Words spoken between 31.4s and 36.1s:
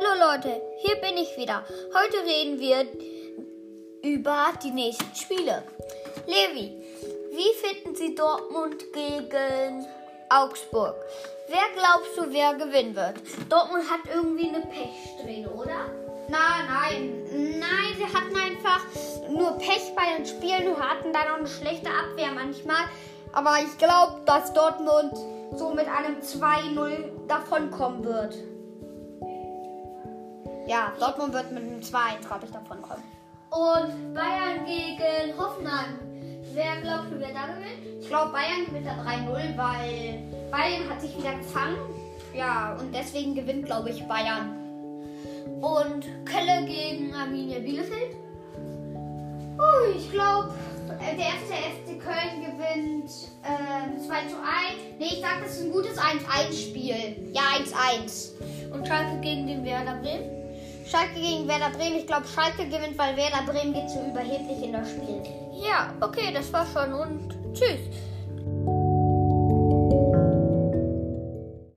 mit einem 2-1, glaube ich, davonkommen. Und Bayern gegen Hoffenheim.